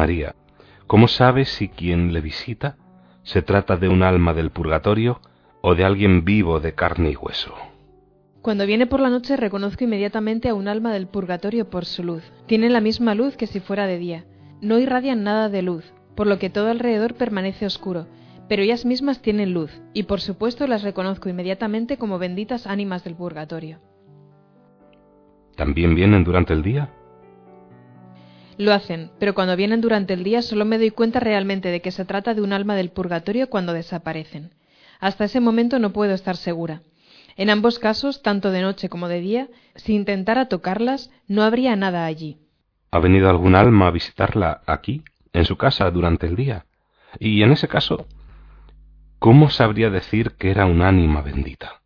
[0.00, 0.34] María,
[0.86, 2.78] ¿cómo sabe si quien le visita
[3.22, 5.20] se trata de un alma del purgatorio
[5.60, 7.54] o de alguien vivo de carne y hueso?
[8.40, 12.22] Cuando viene por la noche reconozco inmediatamente a un alma del purgatorio por su luz.
[12.46, 14.24] Tienen la misma luz que si fuera de día.
[14.62, 18.06] No irradian nada de luz, por lo que todo alrededor permanece oscuro,
[18.48, 23.16] pero ellas mismas tienen luz, y por supuesto las reconozco inmediatamente como benditas ánimas del
[23.16, 23.80] purgatorio.
[25.56, 26.88] ¿También vienen durante el día?
[28.60, 31.90] Lo hacen, pero cuando vienen durante el día solo me doy cuenta realmente de que
[31.90, 34.50] se trata de un alma del purgatorio cuando desaparecen.
[35.00, 36.82] Hasta ese momento no puedo estar segura.
[37.38, 42.04] En ambos casos, tanto de noche como de día, si intentara tocarlas, no habría nada
[42.04, 42.36] allí.
[42.90, 46.66] ¿Ha venido algún alma a visitarla aquí, en su casa, durante el día?
[47.18, 48.08] Y en ese caso,
[49.18, 51.79] ¿cómo sabría decir que era un ánima bendita?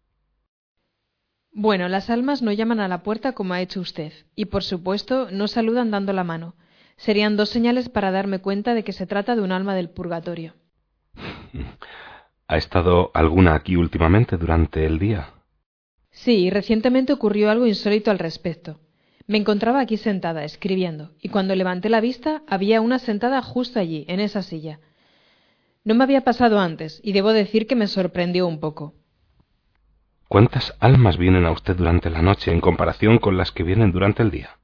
[1.56, 5.28] Bueno, las almas no llaman a la puerta como ha hecho usted, y por supuesto
[5.30, 6.56] no saludan dando la mano.
[6.96, 10.54] Serían dos señales para darme cuenta de que se trata de un alma del purgatorio.
[12.48, 15.28] ¿Ha estado alguna aquí últimamente durante el día?
[16.10, 18.80] Sí, recientemente ocurrió algo insólito al respecto.
[19.28, 24.04] Me encontraba aquí sentada, escribiendo, y cuando levanté la vista había una sentada justo allí,
[24.08, 24.80] en esa silla.
[25.84, 28.94] No me había pasado antes, y debo decir que me sorprendió un poco.
[30.34, 34.24] ¿Cuántas almas vienen a usted durante la noche en comparación con las que vienen durante
[34.24, 34.58] el día?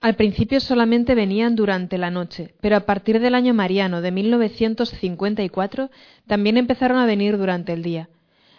[0.00, 5.90] Al principio solamente venían durante la noche, pero a partir del año mariano de 1954
[6.28, 8.10] también empezaron a venir durante el día.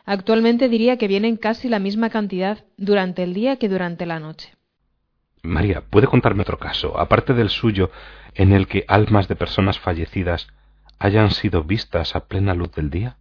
[0.04, 4.54] Actualmente diría que vienen casi la misma cantidad durante el día que durante la noche.
[5.44, 7.90] María, ¿puede contarme otro caso, aparte del suyo,
[8.34, 10.50] en el que almas de personas fallecidas
[11.00, 13.16] hayan sido vistas a plena luz del día?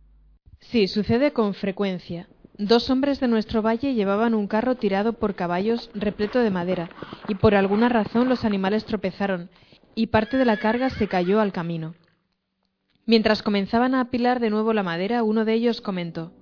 [0.59, 2.27] Sí, sucede con frecuencia.
[2.62, 6.91] Dos hombres de nuestro valle llevaban un carro tirado por caballos repleto de madera,
[7.26, 9.48] y por alguna razón los animales tropezaron,
[9.94, 11.94] y parte de la carga se cayó al camino.
[13.06, 16.32] Mientras comenzaban a apilar de nuevo la madera, uno de ellos comentó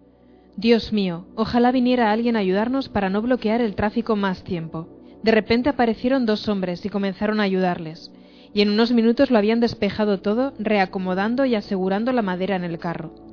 [0.56, 4.88] Dios mío, ojalá viniera alguien a ayudarnos para no bloquear el tráfico más tiempo.
[5.22, 8.10] De repente aparecieron dos hombres y comenzaron a ayudarles,
[8.52, 12.80] y en unos minutos lo habían despejado todo, reacomodando y asegurando la madera en el
[12.80, 13.27] carro.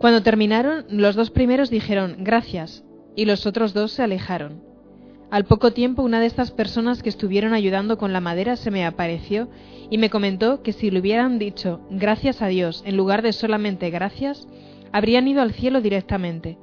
[0.00, 2.82] Cuando terminaron, los dos primeros dijeron gracias
[3.14, 4.62] y los otros dos se alejaron.
[5.30, 8.86] Al poco tiempo una de estas personas que estuvieron ayudando con la madera se me
[8.86, 9.50] apareció
[9.90, 13.90] y me comentó que si le hubieran dicho gracias a Dios en lugar de solamente
[13.90, 14.48] gracias,
[14.90, 16.56] habrían ido al cielo directamente.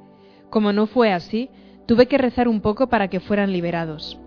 [0.50, 1.48] Como no fue así,
[1.86, 4.18] tuve que rezar un poco para que fueran liberados.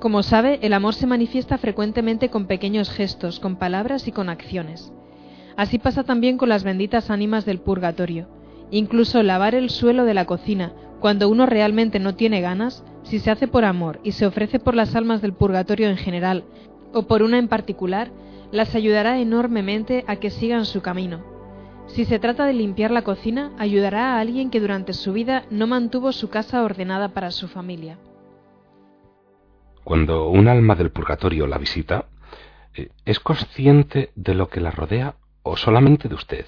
[0.00, 4.92] Como sabe, el amor se manifiesta frecuentemente con pequeños gestos, con palabras y con acciones.
[5.56, 8.35] Así pasa también con las benditas ánimas del purgatorio.
[8.70, 13.30] Incluso lavar el suelo de la cocina, cuando uno realmente no tiene ganas, si se
[13.30, 16.44] hace por amor y se ofrece por las almas del purgatorio en general,
[16.92, 18.10] o por una en particular,
[18.50, 21.36] las ayudará enormemente a que sigan su camino.
[21.86, 25.66] Si se trata de limpiar la cocina, ayudará a alguien que durante su vida no
[25.66, 27.98] mantuvo su casa ordenada para su familia.
[29.84, 32.06] Cuando un alma del purgatorio la visita,
[32.74, 36.46] eh, ¿es consciente de lo que la rodea o solamente de usted?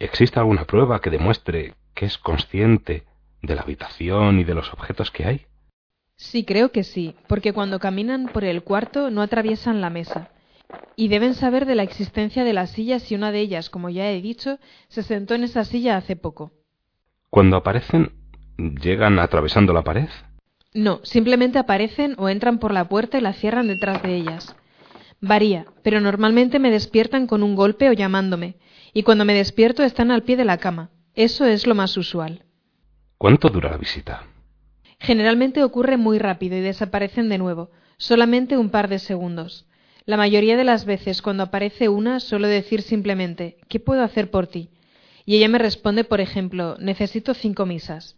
[0.00, 3.04] ¿Existe alguna prueba que demuestre que es consciente
[3.42, 5.46] de la habitación y de los objetos que hay?
[6.16, 10.30] Sí, creo que sí, porque cuando caminan por el cuarto no atraviesan la mesa.
[10.96, 14.10] Y deben saber de la existencia de las sillas y una de ellas, como ya
[14.10, 16.52] he dicho, se sentó en esa silla hace poco.
[17.30, 18.12] Cuando aparecen,
[18.56, 20.08] ¿llegan atravesando la pared?
[20.74, 24.54] No, simplemente aparecen o entran por la puerta y la cierran detrás de ellas.
[25.20, 28.56] Varía, pero normalmente me despiertan con un golpe o llamándome,
[28.92, 30.90] y cuando me despierto están al pie de la cama.
[31.14, 32.44] Eso es lo más usual.
[33.16, 34.24] ¿Cuánto dura la visita?
[35.00, 39.66] Generalmente ocurre muy rápido y desaparecen de nuevo, solamente un par de segundos.
[40.04, 44.46] La mayoría de las veces cuando aparece una suelo decir simplemente ¿qué puedo hacer por
[44.46, 44.70] ti?
[45.26, 48.16] Y ella me responde, por ejemplo, necesito cinco misas.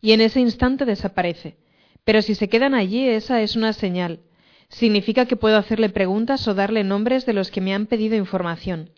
[0.00, 1.56] Y en ese instante desaparece.
[2.04, 4.20] Pero si se quedan allí, esa es una señal.
[4.68, 8.90] Significa que puedo hacerle preguntas o darle nombres de los que me han pedido información.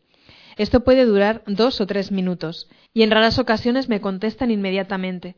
[0.57, 5.37] Esto puede durar dos o tres minutos, y en raras ocasiones me contestan inmediatamente.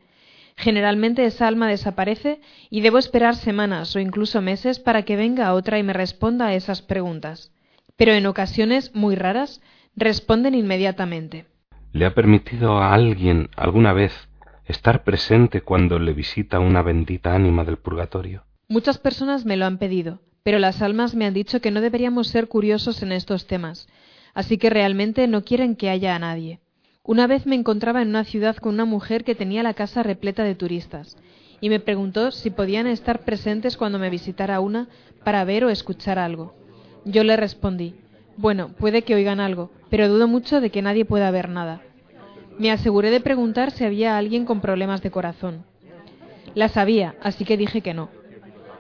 [0.56, 2.40] Generalmente esa alma desaparece
[2.70, 6.55] y debo esperar semanas o incluso meses para que venga otra y me responda a
[6.55, 7.50] esas preguntas.
[7.96, 9.61] pero en ocasiones muy raras
[9.96, 11.46] responden inmediatamente.
[11.93, 14.12] ¿Le ha permitido a alguien alguna vez
[14.66, 18.44] estar presente cuando le visita una bendita ánima del purgatorio?
[18.69, 22.28] Muchas personas me lo han pedido, pero las almas me han dicho que no deberíamos
[22.28, 23.87] ser curiosos en estos temas,
[24.34, 26.60] así que realmente no quieren que haya a nadie.
[27.02, 30.42] Una vez me encontraba en una ciudad con una mujer que tenía la casa repleta
[30.42, 31.16] de turistas,
[31.60, 34.88] y me preguntó si podían estar presentes cuando me visitara una
[35.22, 36.54] para ver o escuchar algo.
[37.04, 37.94] Yo le respondí,
[38.36, 41.82] bueno, puede que oigan algo, pero dudo mucho de que nadie pueda ver nada.
[42.58, 45.64] Me aseguré de preguntar si había alguien con problemas de corazón.
[46.54, 48.08] La sabía, así que dije que no.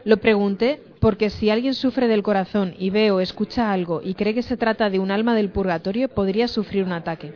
[0.04, 4.34] Lo pregunté porque si alguien sufre del corazón y ve o escucha algo y cree
[4.34, 7.34] que se trata de un alma del purgatorio, podría sufrir un ataque.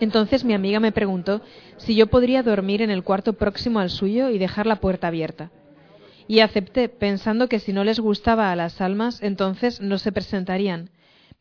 [0.00, 1.40] Entonces mi amiga me preguntó
[1.76, 5.50] si yo podría dormir en el cuarto próximo al suyo y dejar la puerta abierta.
[6.28, 10.90] Y acepté, pensando que si no les gustaba a las almas, entonces no se presentarían.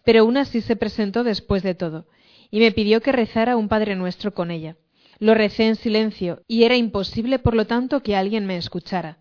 [0.04, 2.06] Pero una sí se presentó después de todo,
[2.52, 4.78] y me pidió que rezara un Padre Nuestro con ella.
[5.18, 9.18] Lo recé en silencio, y era imposible, por lo tanto, que alguien me escuchara.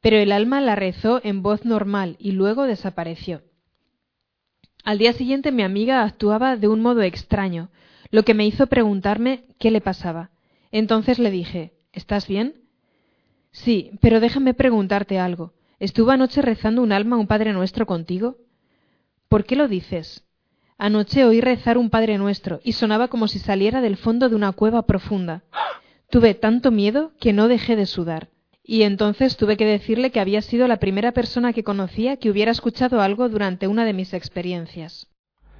[0.00, 3.42] Pero el alma la rezó en voz normal y luego desapareció.
[4.84, 7.70] Al día siguiente mi amiga actuaba de un modo extraño,
[8.10, 10.30] lo que me hizo preguntarme qué le pasaba.
[10.70, 12.54] Entonces le dije ¿Estás bien?
[13.50, 15.52] Sí, pero déjame preguntarte algo.
[15.80, 18.36] ¿Estuvo anoche rezando un alma un Padre Nuestro contigo?
[19.28, 20.24] ¿Por qué lo dices?
[20.76, 24.52] Anoche oí rezar un Padre Nuestro y sonaba como si saliera del fondo de una
[24.52, 25.42] cueva profunda.
[26.10, 28.28] Tuve tanto miedo que no dejé de sudar.
[28.70, 32.50] Y entonces tuve que decirle que había sido la primera persona que conocía que hubiera
[32.50, 35.06] escuchado algo durante una de mis experiencias.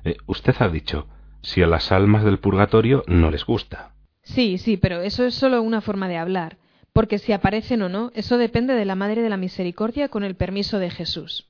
[0.05, 1.07] Eh, usted ha dicho,
[1.41, 3.95] si a las almas del purgatorio no les gusta.
[4.25, 6.59] Sí, sí, pero eso es solo una forma de hablar,
[6.93, 10.35] porque si aparecen o no, eso depende de la Madre de la Misericordia con el
[10.35, 11.49] permiso de Jesús.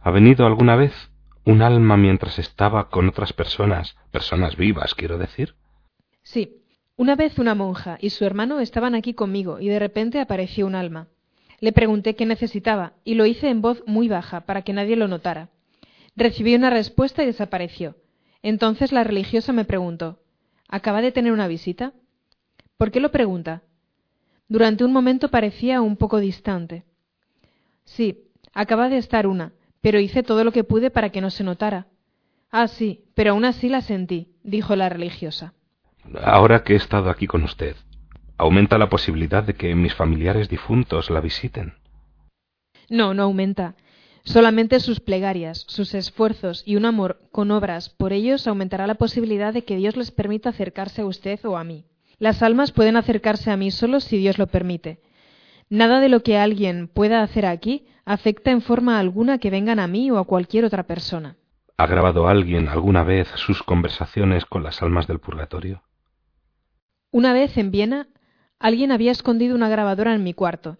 [0.00, 0.92] ¿Ha venido alguna vez
[1.44, 5.56] un alma mientras estaba con otras personas, personas vivas, quiero decir?
[6.22, 6.62] Sí.
[6.98, 10.74] Una vez una monja y su hermano estaban aquí conmigo y de repente apareció un
[10.74, 11.06] alma.
[11.60, 15.06] Le pregunté qué necesitaba y lo hice en voz muy baja para que nadie lo
[15.06, 15.48] notara.
[16.16, 17.94] Recibí una respuesta y desapareció.
[18.42, 20.18] Entonces la religiosa me preguntó
[20.68, 21.92] ¿Acaba de tener una visita?
[22.76, 23.62] ¿Por qué lo pregunta?
[24.48, 26.82] Durante un momento parecía un poco distante.
[27.84, 31.44] Sí, acaba de estar una, pero hice todo lo que pude para que no se
[31.44, 31.86] notara.
[32.50, 35.54] Ah, sí, pero aún así la sentí, dijo la religiosa.
[36.22, 37.76] Ahora que he estado aquí con usted,
[38.36, 41.74] ¿aumenta la posibilidad de que mis familiares difuntos la visiten?
[42.88, 43.74] No, no aumenta.
[44.24, 49.52] Solamente sus plegarias, sus esfuerzos y un amor con obras por ellos aumentará la posibilidad
[49.52, 51.84] de que Dios les permita acercarse a usted o a mí.
[52.18, 55.00] Las almas pueden acercarse a mí solo si Dios lo permite.
[55.70, 59.86] Nada de lo que alguien pueda hacer aquí afecta en forma alguna que vengan a
[59.86, 61.36] mí o a cualquier otra persona.
[61.76, 65.82] ¿Ha grabado alguien alguna vez sus conversaciones con las almas del purgatorio?
[67.18, 68.06] Una vez en Viena,
[68.60, 70.76] alguien había escondido una grabadora en mi cuarto,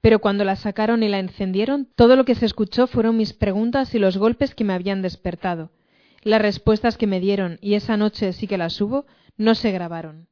[0.00, 3.94] pero cuando la sacaron y la encendieron, todo lo que se escuchó fueron mis preguntas
[3.94, 5.70] y los golpes que me habían despertado.
[6.22, 9.04] Las respuestas que me dieron, y esa noche sí que las hubo,
[9.36, 10.28] no se grabaron.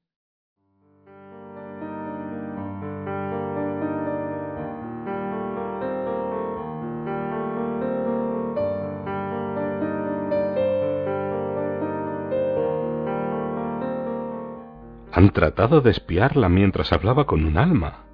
[15.12, 18.05] Han tratado de espiarla mientras hablaba con un alma.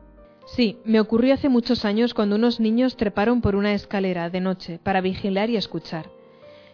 [0.46, 4.78] Sí, me ocurrió hace muchos años cuando unos niños treparon por una escalera de noche
[4.82, 6.06] para vigilar y escuchar.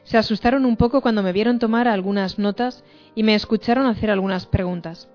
[0.05, 4.47] Se asustaron un poco cuando me vieron tomar algunas notas y me escucharon hacer algunas
[4.47, 5.09] preguntas.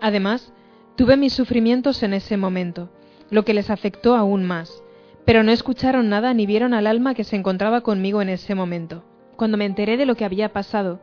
[0.00, 0.52] Además,
[0.96, 2.90] tuve mis sufrimientos en ese momento,
[3.30, 4.82] lo que les afectó aún más,
[5.24, 9.04] pero no escucharon nada ni vieron al alma que se encontraba conmigo en ese momento.
[9.36, 11.00] Cuando me enteré de lo que había pasado,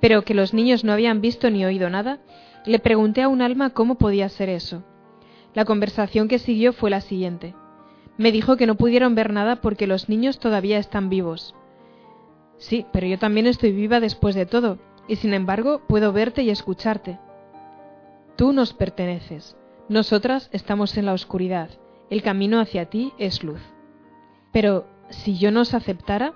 [0.00, 2.18] pero que los niños no habían visto ni oído nada,
[2.64, 4.82] le pregunté a un alma cómo podía ser eso.
[5.54, 7.54] La conversación que siguió fue la siguiente.
[8.16, 11.54] Me dijo que no pudieron ver nada porque los niños todavía están vivos.
[12.58, 14.78] Sí, pero yo también estoy viva después de todo,
[15.08, 17.18] y sin embargo puedo verte y escucharte.
[18.36, 19.56] Tú nos perteneces.
[19.88, 21.70] Nosotras estamos en la oscuridad.
[22.08, 23.60] El camino hacia ti es luz.
[24.52, 26.34] Pero, si yo nos aceptara,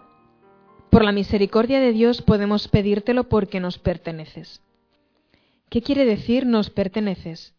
[0.90, 4.62] por la misericordia de Dios podemos pedírtelo porque nos perteneces.
[5.68, 7.54] ¿Qué quiere decir nos perteneces?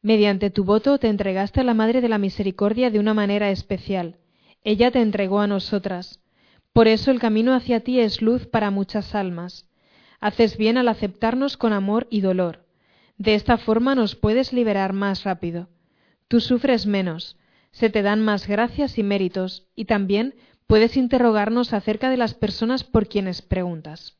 [0.00, 4.16] Mediante tu voto te entregaste a la Madre de la Misericordia de una manera especial.
[4.64, 6.20] Ella te entregó a nosotras.
[6.72, 9.68] Por eso el camino hacia ti es luz para muchas almas.
[10.18, 12.64] Haces bien al aceptarnos con amor y dolor.
[13.18, 15.68] De esta forma nos puedes liberar más rápido.
[16.26, 17.36] Tú sufres menos,
[17.70, 20.34] se te dan más gracias y méritos, y también
[20.66, 24.16] puedes interrogarnos acerca de las personas por quienes preguntas.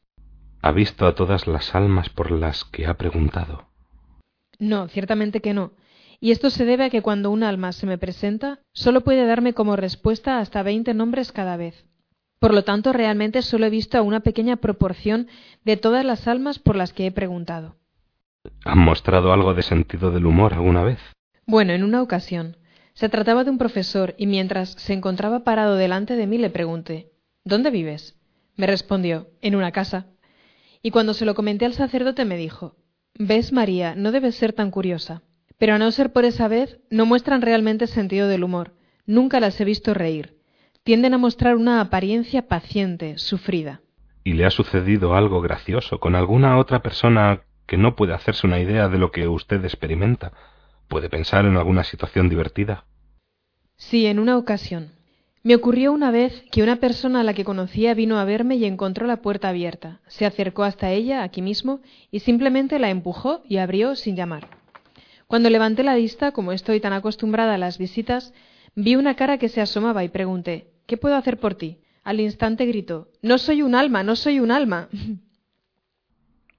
[0.63, 3.67] ¿Ha visto a todas las almas por las que ha preguntado?
[4.61, 5.73] No, ciertamente que no.
[6.21, 9.55] Y esto se debe a que cuando un alma se me presenta, solo puede darme
[9.55, 11.85] como respuesta hasta veinte nombres cada vez.
[12.39, 15.27] Por lo tanto, realmente solo he visto a una pequeña proporción
[15.65, 17.75] de todas las almas por las que he preguntado.
[18.65, 21.01] ¿Han mostrado algo de sentido del humor alguna vez?
[21.45, 22.57] Bueno, en una ocasión.
[22.95, 27.11] Se trataba de un profesor y mientras se encontraba parado delante de mí le pregunté
[27.45, 28.17] ¿Dónde vives?
[28.57, 30.12] Me respondió En una casa.
[30.83, 32.77] Y cuando se lo comenté al sacerdote me dijo
[33.19, 35.23] Ves, María, no debes ser tan curiosa.
[35.59, 38.75] Pero a no ser por esa vez, no muestran realmente sentido del humor.
[39.07, 40.39] Nunca las he visto reír.
[40.83, 43.81] Tienden a mostrar una apariencia paciente, sufrida.
[44.25, 48.59] ¿Y le ha sucedido algo gracioso con alguna otra persona que no puede hacerse una
[48.59, 50.33] idea de lo que usted experimenta?
[50.89, 52.85] ¿Puede pensar en alguna situación divertida?
[53.77, 54.91] Sí, en una ocasión.
[55.45, 58.65] Me ocurrió una vez que una persona a la que conocía vino a verme y
[58.65, 60.01] encontró la puerta abierta.
[60.07, 61.81] Se acercó hasta ella, aquí mismo,
[62.13, 64.47] y simplemente la empujó y abrió sin llamar.
[65.27, 68.33] Cuando levanté la vista, como estoy tan acostumbrada a las visitas,
[68.77, 71.79] vi una cara que se asomaba y pregunté ¿Qué puedo hacer por ti?
[72.05, 74.89] Al instante gritó No soy un alma, no soy un alma.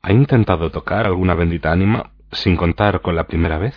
[0.02, 3.76] ¿Ha intentado tocar alguna bendita ánima sin contar con la primera vez?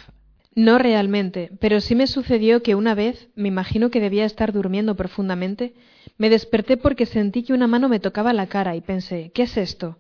[0.57, 4.97] No realmente, pero sí me sucedió que una vez, me imagino que debía estar durmiendo
[4.97, 5.75] profundamente,
[6.17, 9.59] me desperté porque sentí que una mano me tocaba la cara y pensé, ¿qué es
[9.59, 9.99] esto?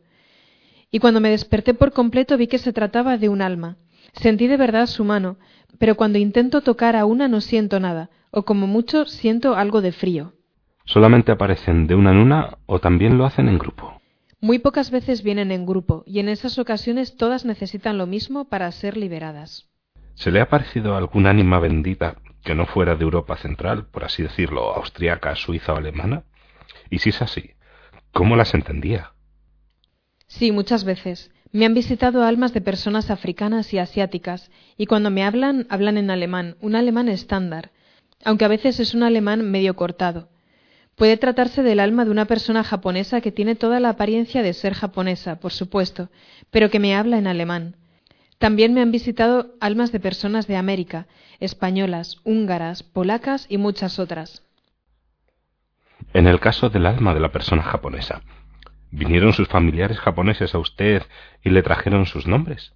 [0.91, 3.77] Y cuando me desperté por completo vi que se trataba de un alma.
[4.15, 5.37] Sentí de verdad su mano,
[5.79, 9.93] pero cuando intento tocar a una no siento nada, o como mucho siento algo de
[9.93, 10.33] frío.
[10.87, 14.01] ¿Solamente aparecen de una en una o también lo hacen en grupo?
[14.41, 18.73] Muy pocas veces vienen en grupo, y en esas ocasiones todas necesitan lo mismo para
[18.73, 19.69] ser liberadas.
[20.17, 24.23] ¿Se le ha parecido algún ánima bendita que no fuera de Europa Central, por así
[24.23, 26.25] decirlo, austriaca, suiza o alemana?
[26.89, 27.51] Y si es así,
[28.13, 29.13] ¿cómo las entendía?
[30.27, 31.31] Sí, muchas veces.
[31.53, 36.11] Me han visitado almas de personas africanas y asiáticas, y cuando me hablan, hablan en
[36.11, 37.71] alemán, un alemán estándar,
[38.25, 40.31] aunque a veces es un alemán medio cortado.
[40.95, 44.73] Puede tratarse del alma de una persona japonesa que tiene toda la apariencia de ser
[44.73, 46.09] japonesa, por supuesto,
[46.51, 47.77] pero que me habla en alemán.
[48.39, 51.07] También me han visitado almas de personas de América,
[51.41, 54.43] españolas, húngaras, polacas y muchas otras.
[56.13, 58.23] En el caso del alma de la persona japonesa,
[58.91, 61.03] ¿vinieron sus familiares japoneses a usted
[61.43, 62.73] y le trajeron sus nombres?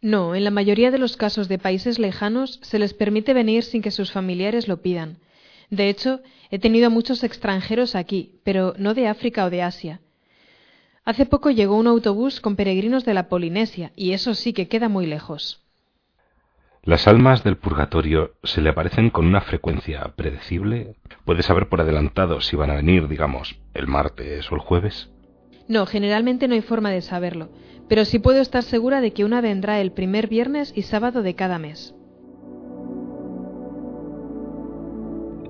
[0.00, 3.82] No, en la mayoría de los casos de países lejanos se les permite venir sin
[3.82, 5.18] que sus familiares lo pidan.
[5.70, 10.00] De hecho, he tenido muchos extranjeros aquí, pero no de África o de Asia.
[11.08, 14.90] Hace poco llegó un autobús con peregrinos de la Polinesia, y eso sí que queda
[14.90, 15.64] muy lejos.
[16.82, 20.96] ¿Las almas del purgatorio se le aparecen con una frecuencia predecible?
[21.24, 25.08] ¿Puede saber por adelantado si van a venir, digamos, el martes o el jueves?
[25.66, 27.48] No, generalmente no hay forma de saberlo,
[27.88, 31.34] pero sí puedo estar segura de que una vendrá el primer viernes y sábado de
[31.34, 31.94] cada mes.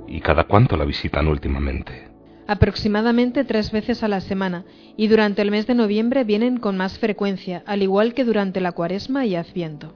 [0.06, 2.07] ¿Y cada cuánto la visitan últimamente?
[2.48, 4.64] Aproximadamente tres veces a la semana,
[4.96, 8.72] y durante el mes de noviembre vienen con más frecuencia, al igual que durante la
[8.72, 9.94] cuaresma y adviento.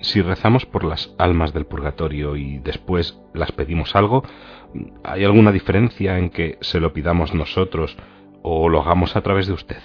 [0.00, 4.24] Si rezamos por las almas del purgatorio y después las pedimos algo,
[5.04, 7.96] ¿hay alguna diferencia en que se lo pidamos nosotros
[8.42, 9.82] o lo hagamos a través de usted?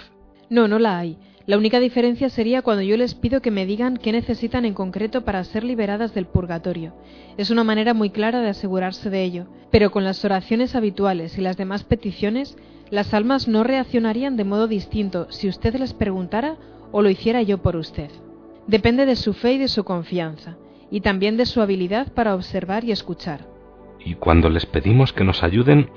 [0.50, 1.18] No, no la hay.
[1.48, 5.24] La única diferencia sería cuando yo les pido que me digan qué necesitan en concreto
[5.24, 6.92] para ser liberadas del purgatorio.
[7.38, 11.40] Es una manera muy clara de asegurarse de ello, pero con las oraciones habituales y
[11.40, 12.58] las demás peticiones,
[12.90, 16.56] las almas no reaccionarían de modo distinto si usted les preguntara
[16.92, 18.10] o lo hiciera yo por usted.
[18.66, 20.58] Depende de su fe y de su confianza,
[20.90, 23.46] y también de su habilidad para observar y escuchar.
[24.04, 25.88] Y cuando les pedimos que nos ayuden,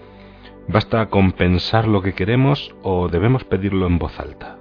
[0.69, 4.60] ¿basta con pensar lo que queremos o debemos pedirlo en voz alta?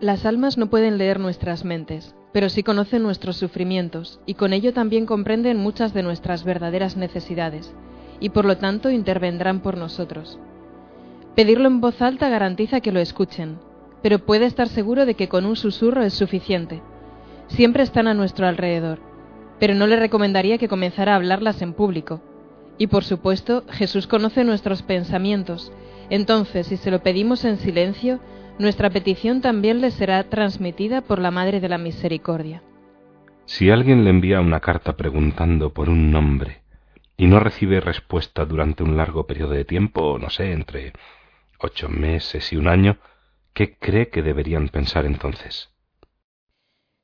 [0.00, 4.74] Las almas no pueden leer nuestras mentes, pero sí conocen nuestros sufrimientos, y con ello
[4.74, 7.74] también comprenden muchas de nuestras verdaderas necesidades,
[8.20, 10.38] y por lo tanto intervendrán por nosotros.
[11.34, 13.58] Pedirlo en voz alta garantiza que lo escuchen,
[14.02, 16.82] pero puede estar seguro de que con un susurro es suficiente.
[17.46, 18.98] Siempre están a nuestro alrededor,
[19.58, 22.20] pero no le recomendaría que comenzara a hablarlas en público.
[22.76, 25.72] Y por supuesto, Jesús conoce nuestros pensamientos,
[26.10, 28.20] entonces si se lo pedimos en silencio,
[28.58, 32.62] nuestra petición también le será transmitida por la Madre de la Misericordia.
[33.44, 36.62] Si alguien le envía una carta preguntando por un nombre
[37.16, 40.92] y no recibe respuesta durante un largo periodo de tiempo, no sé, entre
[41.58, 42.98] ocho meses y un año,
[43.52, 45.70] ¿qué cree que deberían pensar entonces?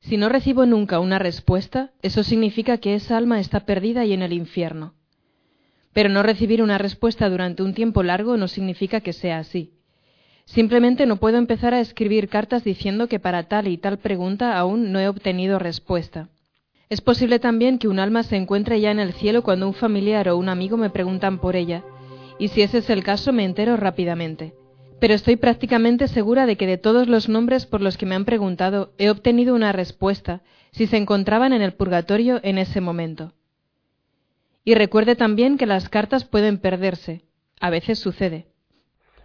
[0.00, 4.22] Si no recibo nunca una respuesta, eso significa que esa alma está perdida y en
[4.22, 4.94] el infierno.
[5.92, 9.74] Pero no recibir una respuesta durante un tiempo largo no significa que sea así.
[10.44, 14.92] Simplemente no puedo empezar a escribir cartas diciendo que para tal y tal pregunta aún
[14.92, 16.28] no he obtenido respuesta.
[16.88, 20.28] Es posible también que un alma se encuentre ya en el cielo cuando un familiar
[20.28, 21.82] o un amigo me preguntan por ella,
[22.38, 24.52] y si ese es el caso me entero rápidamente.
[25.00, 28.24] Pero estoy prácticamente segura de que de todos los nombres por los que me han
[28.24, 33.32] preguntado he obtenido una respuesta si se encontraban en el purgatorio en ese momento.
[34.64, 37.22] Y recuerde también que las cartas pueden perderse.
[37.58, 38.46] A veces sucede.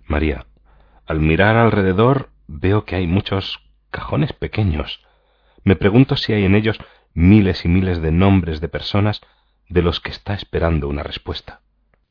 [0.05, 0.47] María,
[1.07, 3.59] al mirar alrededor veo que hay muchos
[3.91, 4.99] cajones pequeños.
[5.63, 6.77] Me pregunto si hay en ellos
[7.13, 9.21] miles y miles de nombres de personas
[9.69, 11.61] de los que está esperando una respuesta.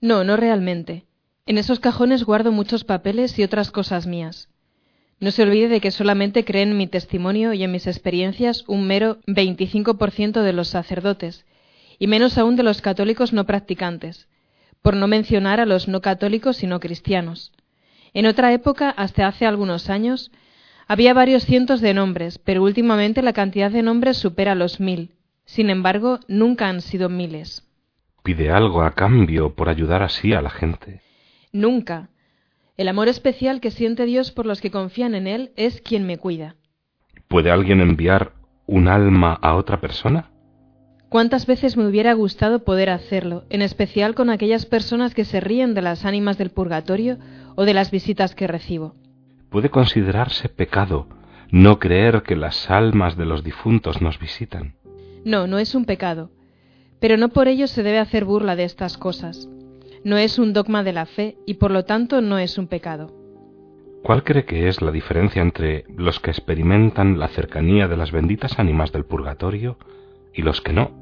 [0.01, 1.05] No, no realmente.
[1.47, 4.49] En esos cajones guardo muchos papeles y otras cosas mías.
[5.21, 8.87] No se olvide de que solamente creen en mi testimonio y en mis experiencias un
[8.87, 11.47] mero 25% de los sacerdotes,
[11.99, 14.29] y menos aún de los católicos no practicantes,
[14.83, 17.53] por no mencionar a los no católicos y no cristianos.
[18.17, 20.33] En otra época, hasta hace algunos años,
[20.89, 25.11] había varios cientos de nombres, pero últimamente la cantidad de nombres supera los mil.
[25.45, 27.69] Sin embargo, nunca han sido miles.
[28.23, 31.03] ¿Pide algo a cambio por ayudar así a la gente?
[31.53, 32.09] Nunca.
[32.79, 36.17] El amor especial que siente Dios por los que confían en Él es quien me
[36.17, 36.57] cuida.
[37.29, 38.33] ¿Puede alguien enviar
[38.65, 40.31] un alma a otra persona?
[41.11, 45.75] ¿Cuántas veces me hubiera gustado poder hacerlo, en especial con aquellas personas que se ríen
[45.75, 47.19] de las ánimas del purgatorio
[47.57, 48.95] o de las visitas que recibo?
[49.51, 51.09] ¿Puede considerarse pecado
[51.51, 54.75] no creer que las almas de los difuntos nos visitan?
[55.25, 56.31] No, no es un pecado.
[57.01, 59.49] Pero no por ello se debe hacer burla de estas cosas.
[60.05, 63.13] No es un dogma de la fe y por lo tanto no es un pecado.
[64.03, 68.59] ¿Cuál cree que es la diferencia entre los que experimentan la cercanía de las benditas
[68.59, 69.79] ánimas del purgatorio
[70.33, 70.93] y los que no?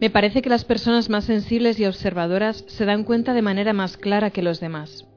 [0.00, 3.96] Me parece que las personas más sensibles y observadoras se dan cuenta de manera más
[3.96, 5.09] clara que los demás.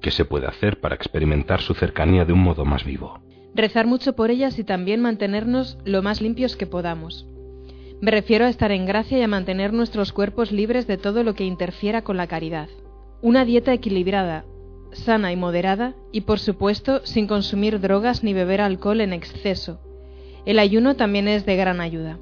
[0.00, 3.20] ¿Qué se puede hacer para experimentar su cercanía de un modo más vivo?
[3.54, 7.26] Rezar mucho por ellas y también mantenernos lo más limpios que podamos.
[8.00, 11.34] Me refiero a estar en gracia y a mantener nuestros cuerpos libres de todo lo
[11.34, 12.68] que interfiera con la caridad.
[13.22, 14.44] Una dieta equilibrada,
[14.92, 19.80] sana y moderada, y por supuesto sin consumir drogas ni beber alcohol en exceso.
[20.44, 22.18] El ayuno también es de gran ayuda.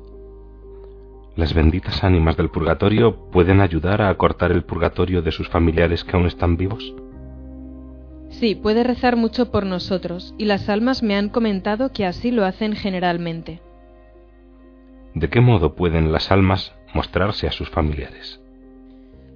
[1.37, 6.17] ¿Las benditas ánimas del purgatorio pueden ayudar a acortar el purgatorio de sus familiares que
[6.17, 6.95] aún están vivos?
[8.41, 12.45] Sí, puede rezar mucho por nosotros, y las almas me han comentado que así lo
[12.45, 13.61] hacen generalmente.
[15.15, 18.41] ¿De qué modo pueden las almas mostrarse a sus familiares?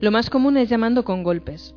[0.01, 1.77] Lo más común es llamando con golpes.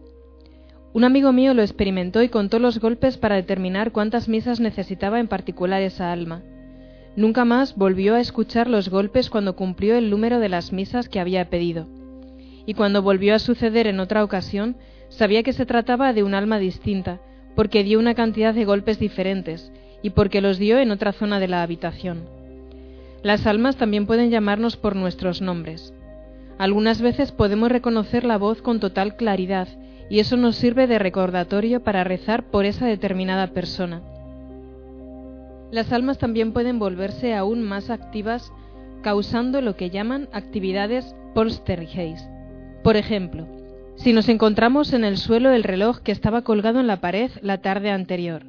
[0.94, 5.28] Un amigo mío lo experimentó y contó los golpes para determinar cuántas misas necesitaba en
[5.28, 6.42] particular esa alma.
[7.16, 11.20] Nunca más volvió a escuchar los golpes cuando cumplió el número de las misas que
[11.20, 11.88] había pedido.
[12.66, 14.76] Y cuando volvió a suceder en otra ocasión,
[15.12, 17.19] sabía que se trataba de un alma distinta,
[17.56, 19.71] porque dio una cantidad de golpes diferentes,
[20.02, 22.24] y porque los dio en otra zona de la habitación.
[23.21, 25.93] Las almas también pueden llamarnos por nuestros nombres.
[26.58, 29.67] Algunas veces podemos reconocer la voz con total claridad
[30.10, 34.02] y eso nos sirve de recordatorio para rezar por esa determinada persona.
[35.71, 38.52] Las almas también pueden volverse aún más activas
[39.04, 42.28] causando lo que llaman actividades poltergeist.
[42.84, 43.47] Por ejemplo,
[44.02, 47.60] si nos encontramos en el suelo el reloj que estaba colgado en la pared la
[47.60, 48.48] tarde anterior,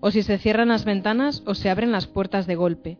[0.00, 2.98] o si se cierran las ventanas o se abren las puertas de golpe,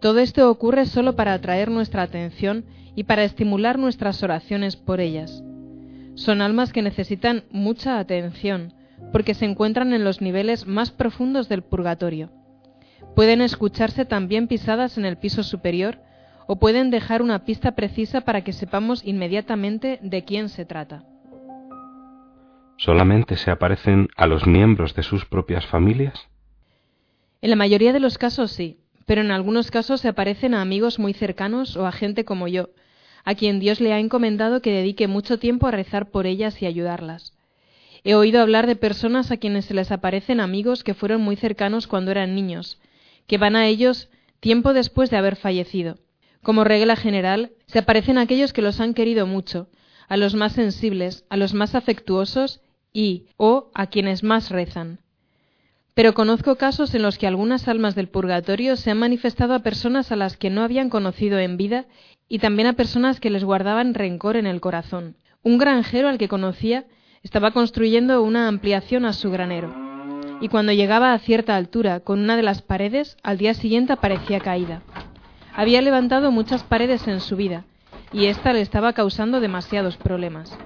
[0.00, 5.42] todo esto ocurre solo para atraer nuestra atención y para estimular nuestras oraciones por ellas.
[6.14, 8.72] Son almas que necesitan mucha atención,
[9.10, 12.30] porque se encuentran en los niveles más profundos del purgatorio.
[13.16, 15.98] Pueden escucharse también pisadas en el piso superior
[16.46, 21.04] o pueden dejar una pista precisa para que sepamos inmediatamente de quién se trata.
[22.76, 26.28] ¿Solamente se aparecen a los miembros de sus propias familias?
[27.40, 30.98] En la mayoría de los casos sí, pero en algunos casos se aparecen a amigos
[30.98, 32.70] muy cercanos o a gente como yo,
[33.24, 36.66] a quien Dios le ha encomendado que dedique mucho tiempo a rezar por ellas y
[36.66, 37.34] ayudarlas.
[38.04, 41.86] He oído hablar de personas a quienes se les aparecen amigos que fueron muy cercanos
[41.86, 42.80] cuando eran niños,
[43.28, 44.08] que van a ellos
[44.40, 45.98] tiempo después de haber fallecido.
[46.42, 49.68] Como regla general, se aparecen aquellos que los han querido mucho,
[50.08, 52.60] a los más sensibles, a los más afectuosos
[52.92, 54.98] y o a quienes más rezan.
[55.94, 60.10] Pero conozco casos en los que algunas almas del purgatorio se han manifestado a personas
[60.10, 61.86] a las que no habían conocido en vida
[62.28, 65.16] y también a personas que les guardaban rencor en el corazón.
[65.42, 66.86] Un granjero al que conocía
[67.22, 69.72] estaba construyendo una ampliación a su granero,
[70.40, 74.40] y cuando llegaba a cierta altura con una de las paredes, al día siguiente aparecía
[74.40, 74.82] caída.
[75.54, 77.64] Había levantado muchas paredes en su vida,
[78.10, 80.56] y ésta le estaba causando demasiados problemas.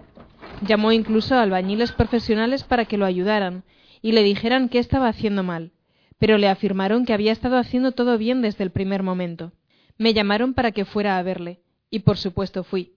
[0.66, 3.64] Llamó incluso a albañiles profesionales para que lo ayudaran
[4.00, 5.72] y le dijeran qué estaba haciendo mal,
[6.18, 9.52] pero le afirmaron que había estado haciendo todo bien desde el primer momento.
[9.98, 12.92] Me llamaron para que fuera a verle, y por supuesto fui.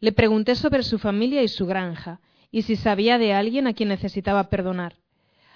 [0.00, 3.90] Le pregunté sobre su familia y su granja, y si sabía de alguien a quien
[3.90, 4.96] necesitaba perdonar.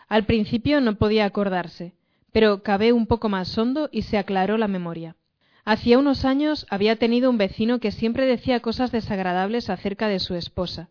[0.08, 1.94] Al principio no podía acordarse,
[2.30, 5.16] pero cavé un poco más hondo y se aclaró la memoria.
[5.64, 10.35] Hacía unos años había tenido un vecino que siempre decía cosas desagradables acerca de su
[10.35, 10.90] esposa.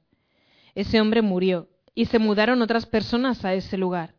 [0.74, 4.16] Ese hombre murió, y se mudaron otras personas a ese lugar.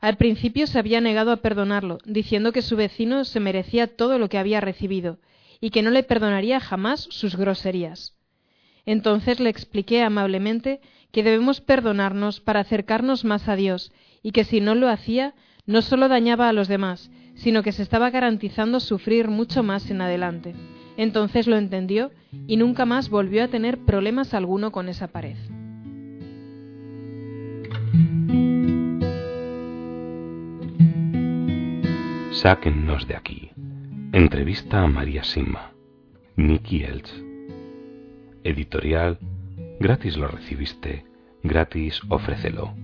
[0.00, 4.28] Al principio se había negado a perdonarlo, diciendo que su vecino se merecía todo lo
[4.28, 5.18] que había recibido,
[5.60, 8.16] y que no le perdonaría jamás sus groserías.
[8.84, 10.80] Entonces le expliqué amablemente
[11.12, 15.80] que debemos perdonarnos para acercarnos más a Dios, y que si no lo hacía, no
[15.80, 20.54] solo dañaba a los demás, sino que se estaba garantizando sufrir mucho más en adelante.
[20.96, 22.10] Entonces lo entendió
[22.46, 25.36] y nunca más volvió a tener problemas alguno con esa pared.
[32.32, 33.50] Sáquennos de aquí.
[34.12, 35.72] Entrevista a María Sima.
[36.36, 37.10] Nicky Elch.
[38.44, 39.18] Editorial.
[39.80, 41.04] Gratis lo recibiste.
[41.42, 42.74] Gratis ofrécelo.